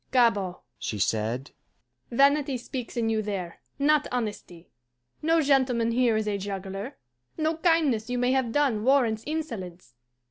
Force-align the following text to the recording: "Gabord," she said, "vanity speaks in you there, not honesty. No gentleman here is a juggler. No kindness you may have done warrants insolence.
"Gabord," 0.09 0.55
she 0.79 0.97
said, 0.97 1.51
"vanity 2.09 2.57
speaks 2.57 2.97
in 2.97 3.07
you 3.09 3.21
there, 3.21 3.59
not 3.77 4.07
honesty. 4.11 4.71
No 5.21 5.41
gentleman 5.41 5.91
here 5.91 6.17
is 6.17 6.27
a 6.27 6.39
juggler. 6.39 6.97
No 7.37 7.57
kindness 7.57 8.09
you 8.09 8.17
may 8.17 8.31
have 8.31 8.51
done 8.51 8.83
warrants 8.83 9.21
insolence. 9.27 9.93